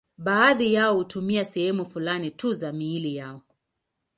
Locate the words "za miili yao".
2.53-3.41